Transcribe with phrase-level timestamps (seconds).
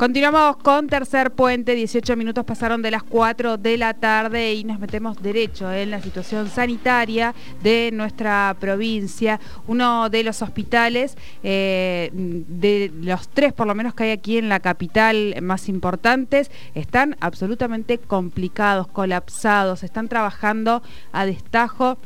[0.00, 4.80] Continuamos con Tercer Puente, 18 minutos pasaron de las 4 de la tarde y nos
[4.80, 9.38] metemos derecho en la situación sanitaria de nuestra provincia.
[9.66, 14.48] Uno de los hospitales, eh, de los tres por lo menos que hay aquí en
[14.48, 20.82] la capital más importantes, están absolutamente complicados, colapsados, están trabajando
[21.12, 21.98] a destajo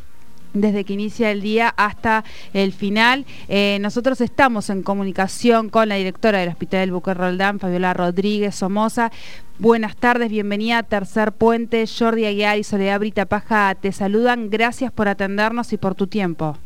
[0.54, 3.26] desde que inicia el día hasta el final.
[3.48, 8.54] Eh, nosotros estamos en comunicación con la directora del Hospital del Buque Roldán, Fabiola Rodríguez
[8.54, 9.10] Somoza.
[9.58, 11.84] Buenas tardes, bienvenida a Tercer Puente.
[11.86, 14.50] Jordi Aguiar y Soledad Brita Paja te saludan.
[14.50, 16.56] Gracias por atendernos y por tu tiempo.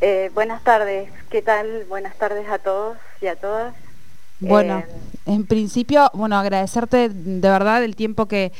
[0.00, 1.84] Eh, buenas tardes, ¿qué tal?
[1.88, 3.74] Buenas tardes a todos y a todas.
[4.40, 4.86] Bueno, eh,
[5.26, 8.52] en principio, bueno, agradecerte de verdad el tiempo que,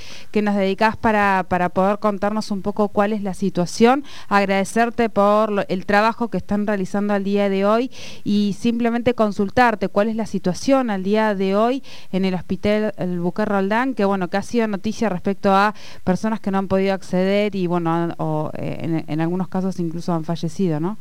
[0.42, 5.84] nos dedicas para, para, poder contarnos un poco cuál es la situación, agradecerte por el
[5.84, 7.91] trabajo que están realizando al día de hoy
[8.24, 11.82] y simplemente consultarte cuál es la situación al día de hoy
[12.12, 16.41] en el hospital el Buque Roldán, que bueno, que ha sido noticia respecto a personas
[16.41, 20.24] que no han podido acceder y bueno, o, eh, en, en algunos casos incluso han
[20.24, 20.96] fallecido, ¿no?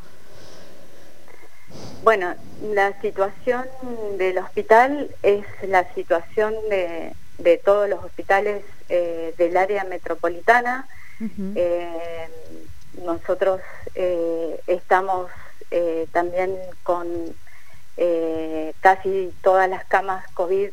[2.03, 3.65] Bueno, la situación
[4.17, 7.13] del hospital es la situación de,
[7.63, 10.87] todos los hospitales eh, del área metropolitana.
[11.55, 12.27] Eh,
[13.05, 13.61] nosotros
[13.95, 15.31] eh, estamos
[16.11, 17.07] también con
[18.81, 20.69] casi todas las camas COVID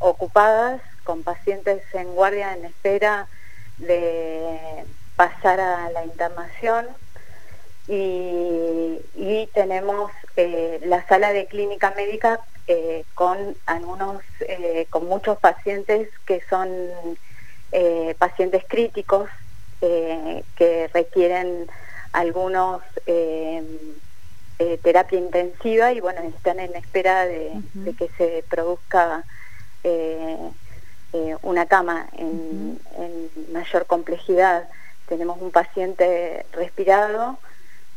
[0.00, 3.28] ocupadas, con pacientes en guardia en espera
[3.78, 4.84] de
[5.16, 6.86] pasar a la internación
[7.88, 16.10] y, tenemos eh, la sala de clínica médica eh, con algunos, eh, con muchos pacientes
[16.26, 16.68] que son
[18.18, 19.28] pacientes críticos
[19.80, 21.66] que requieren
[22.12, 22.80] algunos
[24.82, 27.52] terapia intensiva y bueno están en espera de,
[27.98, 29.24] que se produzca
[31.42, 32.80] una cama en
[33.52, 34.66] mayor complejidad.
[35.06, 37.38] Tenemos un paciente respirado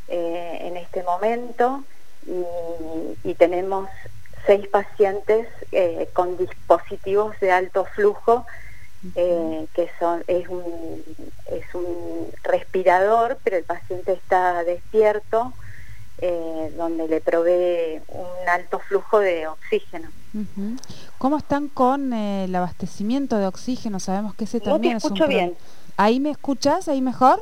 [0.09, 1.85] en este momento
[3.23, 3.89] y, tenemos
[4.45, 8.45] seis pacientes eh, con dispositivos de alto flujo
[9.15, 11.03] eh, que son es un,
[11.51, 15.53] es un respirador pero el paciente está despierto
[16.75, 20.09] donde le provee un alto flujo de oxígeno.
[21.17, 24.01] ¿Cómo están con el abastecimiento de oxígeno?
[24.01, 25.55] Sabemos que ese también no te escucho bien.
[25.95, 26.87] ¿Ahí me escuchas?
[26.87, 27.41] ¿Ahí mejor?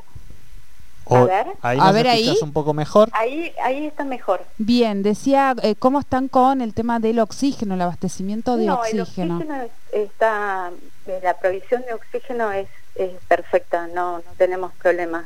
[1.15, 2.37] A ver, ahí a ver ahí.
[2.41, 3.09] un poco mejor.
[3.13, 4.41] Ahí, ahí está mejor.
[4.57, 9.41] Bien, decía, eh, ¿cómo están con el tema del oxígeno, el abastecimiento de no, oxígeno?
[9.41, 10.71] El oxígeno está,
[11.07, 15.25] eh, la provisión de oxígeno es, es perfecta, no, no tenemos problemas.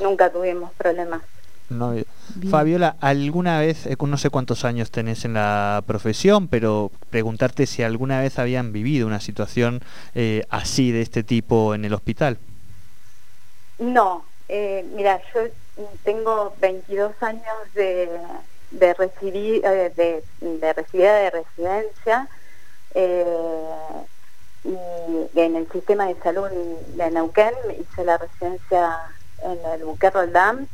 [0.00, 1.22] Nunca tuvimos problemas.
[1.70, 1.94] No,
[2.50, 7.82] Fabiola, ¿alguna vez, eh, no sé cuántos años tenés en la profesión, pero preguntarte si
[7.82, 9.80] alguna vez habían vivido una situación
[10.50, 12.38] así de este tipo en el hospital?
[13.78, 15.42] No, eh, mira, yo
[16.02, 17.44] tengo 22 años
[17.74, 18.08] de,
[18.70, 22.28] de, recibir, eh, de, de recibida de residencia
[22.94, 23.24] eh,
[24.64, 28.98] y en el sistema de salud de Neuquén hice la residencia
[29.42, 30.68] en el Buque Roldán,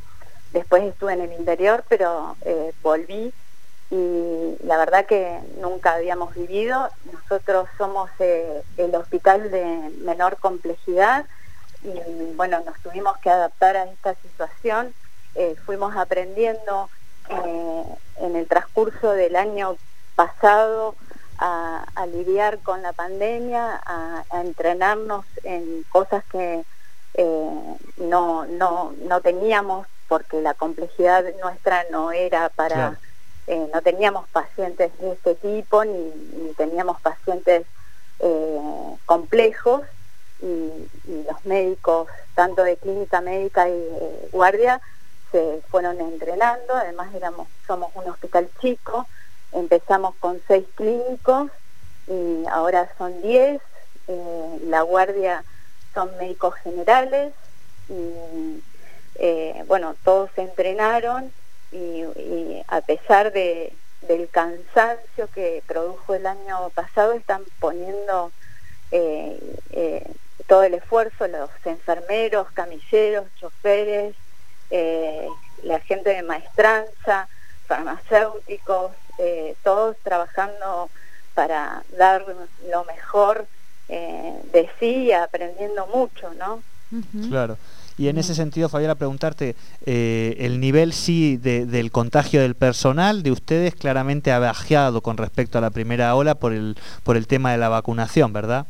[0.53, 2.37] después estuve en el interior, pero
[2.83, 3.33] volví
[3.91, 6.89] y la verdad que nunca habíamos vivido.
[7.13, 11.27] Nosotros somos el hospital de menor complejidad,
[11.83, 14.95] y bueno, nos tuvimos que adaptar a esta situación,
[15.35, 16.91] eh, fuimos aprendiendo
[17.29, 17.85] eh,
[18.19, 19.77] en el transcurso del año
[20.15, 20.95] pasado
[21.39, 26.65] a, lidiar con la pandemia, a, entrenarnos en cosas que
[27.15, 32.99] eh, no, no, no teníamos porque la complejidad nuestra no era para...
[33.47, 37.65] no teníamos pacientes de este tipo ni, ni teníamos pacientes
[39.07, 39.83] complejos
[40.43, 40.89] y,
[41.27, 43.89] los médicos, tanto de clínica médica y
[44.33, 44.81] guardia,
[45.33, 49.07] se fueron entrenando, además éramos, somos un hospital chico,
[49.53, 51.51] empezamos con seis clínicos
[52.09, 53.61] y ahora son diez,
[54.09, 55.45] eh, la guardia
[55.95, 57.33] son médicos generales
[57.89, 58.63] y
[59.17, 61.33] eh, bueno, todos se entrenaron
[61.73, 63.73] y, a pesar de,
[64.03, 68.33] del cansancio que produjo el año pasado están poniendo
[68.91, 69.39] eh,
[70.47, 74.15] todo el esfuerzo, los enfermeros, camilleros, choferes,
[74.71, 75.29] eh,
[75.63, 77.29] la gente de maestranza,
[77.67, 80.91] farmacéuticos, eh, todos trabajando
[81.35, 82.25] para dar
[82.71, 83.47] lo mejor
[83.89, 86.63] eh, de sí y aprendiendo mucho, ¿no?
[87.29, 87.57] Claro.
[88.01, 89.55] Y en ese sentido, Fabiola, preguntarte,
[89.85, 95.59] eh, el nivel sí del contagio del personal de ustedes claramente ha bajado con respecto
[95.59, 98.67] a la primera ola por el, por el tema de la vacunación, ¿verdad?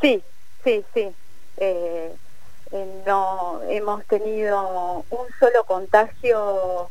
[0.00, 0.22] Sí,
[0.64, 1.14] sí, sí.
[1.58, 2.12] Eh,
[2.70, 6.90] eh, no hemos tenido un solo contagio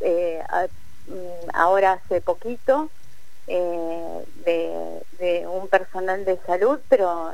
[0.00, 2.90] mm, ahora hace poquito
[3.46, 7.32] de, un personal de salud, pero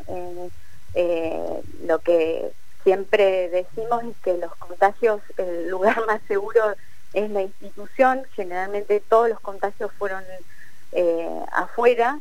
[1.83, 2.53] lo que
[2.85, 6.75] siempre decimos es que los contagios, el lugar más seguro
[7.15, 10.23] es la institución, generalmente todos los contagios fueron
[10.93, 12.19] eh, afuera,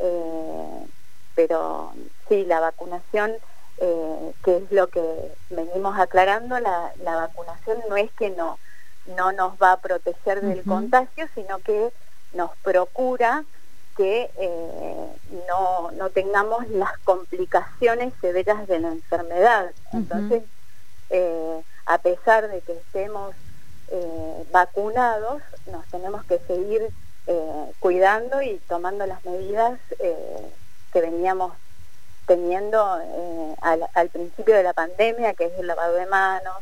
[0.00, 0.86] eh,
[1.36, 1.92] pero
[2.28, 3.32] sí, la vacunación,
[3.78, 5.02] eh, que es lo que
[5.50, 8.58] venimos aclarando, la, vacunación no es que no,
[9.16, 11.92] no nos va a proteger del contagio, sino que
[12.34, 13.44] nos procura
[13.96, 14.28] que
[15.48, 19.70] no, no, tengamos las complicaciones severas de la enfermedad.
[19.92, 20.42] Entonces,
[21.86, 23.34] a pesar de que estemos
[24.50, 26.92] vacunados, nos tenemos que seguir
[27.28, 30.52] eh, cuidando y tomando las medidas eh,
[30.96, 31.52] que veníamos
[32.26, 36.56] teniendo eh, al, principio de la pandemia, que es el lavado de manos,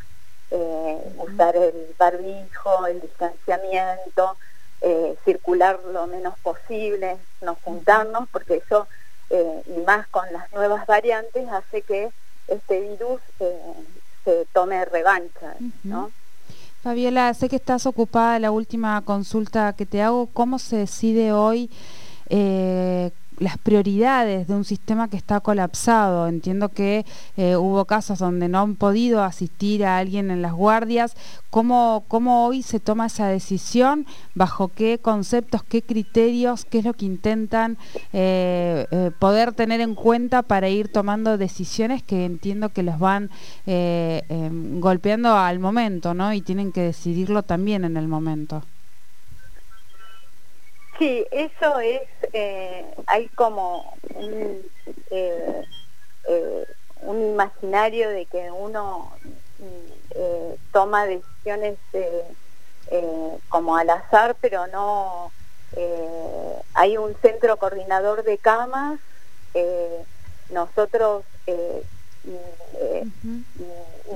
[1.19, 4.37] usar el barbijo, el distanciamiento,
[5.25, 8.87] circular lo menos posible, no juntarnos, porque eso,
[9.31, 12.11] y más con las nuevas variantes, hace que
[12.47, 13.21] este virus
[14.25, 16.11] se tome revancha, ¿no?
[16.83, 21.71] Fabiola, sé que estás ocupada, la última consulta que te hago, ¿cómo se decide hoy
[22.29, 26.29] eh, las prioridades de un sistema que está colapsado.
[26.29, 27.05] Entiendo que
[27.37, 31.17] eh, hubo casos donde no han podido asistir a alguien en las guardias.
[31.51, 34.07] ¿Cómo, ¿Cómo hoy se toma esa decisión?
[34.35, 37.79] ¿Bajo qué conceptos, qué criterios, qué es lo que intentan
[38.13, 43.31] eh, eh, poder tener en cuenta para ir tomando decisiones que entiendo que los van
[43.67, 46.33] em, golpeando al momento, ¿no?
[46.33, 48.63] Y tienen que decidirlo también en el momento.
[50.99, 52.03] Sí, eso es,
[52.33, 54.63] eh, hay como un,
[55.11, 55.65] eh,
[56.29, 56.67] eh,
[57.01, 59.13] un, imaginario de que uno
[60.73, 61.79] toma decisiones
[63.49, 65.33] como al azar, pero no,
[66.75, 69.01] hay un centro coordinador de camas,
[70.51, 71.25] nosotros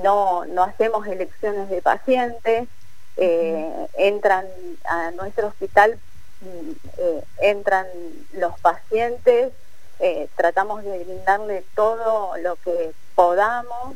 [0.01, 2.69] no, no hacemos elecciones de pacientes,
[3.17, 4.47] entran
[4.85, 5.99] a nuestro hospital
[6.41, 7.85] eh, entran
[8.33, 9.51] los pacientes,
[9.99, 13.95] eh, tratamos de brindarle todo lo que podamos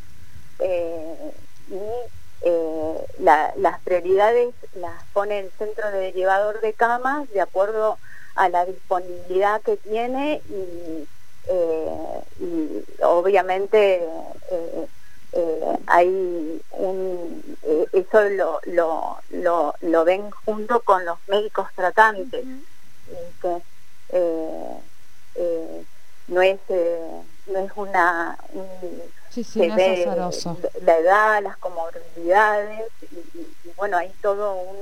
[0.59, 1.31] eh,
[1.69, 1.79] y
[3.19, 7.97] las prioridades las pone el centro de derivador de camas de acuerdo
[8.35, 11.07] a la disponibilidad que tiene y
[13.01, 14.05] obviamente
[15.35, 22.45] eh, hay un, eh, eso lo, lo, lo, lo, ven junto con los médicos tratantes.
[24.09, 24.77] Eh,
[26.27, 26.59] no es
[27.47, 28.37] no es una
[30.81, 34.77] la edad las comorbilidades y, bueno hay todo un,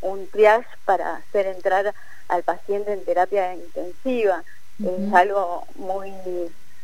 [0.00, 1.94] un triage para hacer entrar
[2.26, 4.42] al paciente en terapia intensiva.
[4.80, 6.12] Es algo muy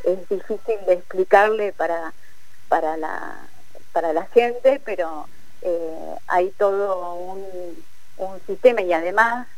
[0.04, 2.12] es difícil de explicarle para
[2.68, 3.36] para la,
[3.92, 5.26] para la gente, pero
[5.62, 7.44] eh, hay todo un,
[8.18, 9.48] un, sistema y además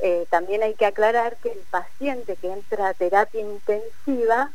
[0.00, 4.50] eh, también hay que aclarar que el paciente que entra a terapia intensiva,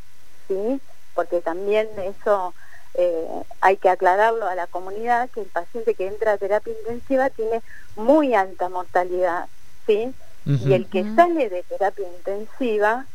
[0.47, 0.81] ¿sí?
[1.15, 2.53] porque también eso
[2.95, 3.27] eh,
[3.61, 7.61] hay que aclararlo a la comunidad, que el paciente que entra a terapia intensiva tiene
[7.95, 9.47] muy alta mortalidad,
[9.85, 10.13] ¿sí?
[10.45, 13.05] Y el que sale de terapia intensiva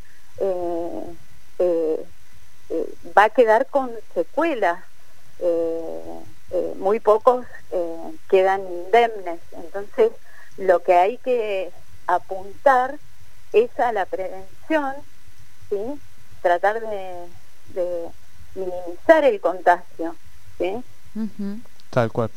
[3.17, 4.79] va a quedar con secuelas.
[5.39, 9.41] Eh, eh, muy pocos eh, quedan indemnes.
[9.53, 10.13] Entonces,
[10.57, 11.73] lo que hay que
[12.07, 13.01] apuntar
[13.53, 14.95] es a la prevención,
[15.71, 16.01] ¿sí?
[16.41, 18.13] tratar de,
[18.55, 20.17] minimizar el contagio.
[21.95, 22.29] Tal cual.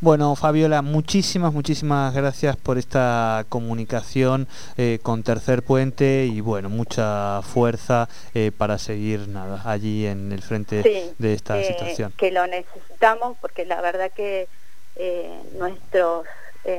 [0.00, 7.42] Bueno, Fabiola, muchísimas, muchísimas gracias por esta comunicación eh, con Tercer Puente y bueno, mucha
[7.42, 12.14] fuerza eh, para seguir nada allí en el frente de esta eh, situación.
[12.16, 14.48] Que lo necesitamos porque la verdad que
[15.58, 16.24] nuestros,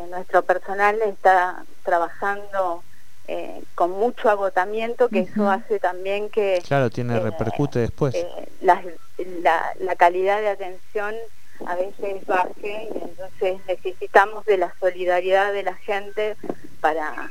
[0.09, 2.83] nuestro personal está trabajando
[3.75, 6.63] con mucho agotamiento, que eso hace también que...
[6.65, 8.15] Claro, tiene repercute después.
[8.61, 8.81] La,
[9.43, 11.13] la, la calidad de atención
[11.65, 16.35] a veces baje y entonces necesitamos de la solidaridad de la gente
[16.81, 17.27] para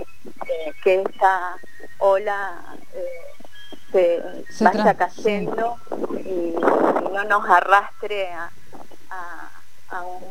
[0.49, 1.57] eh, que esa
[1.99, 2.63] ola
[2.95, 5.77] eh, se, vaya cayendo
[6.25, 6.55] y,
[7.13, 8.33] no nos arrastre
[9.91, 10.23] a, un,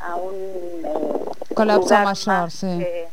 [0.00, 2.66] a un eh, colapso mayor, sí.
[2.66, 3.08] Eh,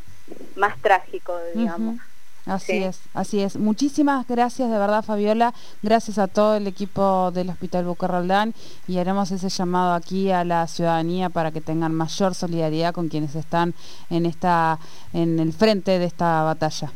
[0.56, 2.02] más trágico, digamos.
[2.50, 3.56] Así es, así es.
[3.58, 5.54] Muchísimas gracias de verdad Fabiola,
[5.84, 8.56] gracias a todo el equipo del Hospital Bucarroldán
[8.88, 13.36] y haremos ese llamado aquí a la ciudadanía para que tengan mayor solidaridad con quienes
[13.36, 13.76] están
[14.10, 14.80] en esta
[15.14, 16.92] en el frente de esta batalla.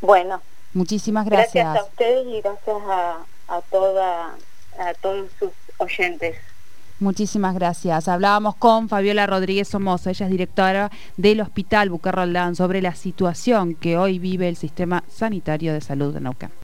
[0.00, 0.40] Bueno.
[0.72, 1.64] Muchísimas gracias.
[1.64, 3.16] Gracias a ustedes y gracias a,
[3.48, 4.34] a toda
[4.78, 6.36] a todos sus oyentes.
[6.98, 8.08] Muchísimas gracias.
[8.08, 13.98] Hablábamos con Fabiola Rodríguez Somoza, ella es directora del Hospital Bucarroldán, sobre la situación que
[13.98, 16.50] hoy vive el sistema sanitario de salud de Naucán.